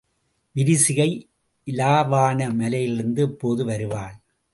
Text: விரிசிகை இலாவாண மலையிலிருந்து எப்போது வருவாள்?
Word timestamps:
விரிசிகை 0.55 1.07
இலாவாண 1.67 2.53
மலையிலிருந்து 2.55 3.21
எப்போது 3.21 3.65
வருவாள்? 3.65 4.17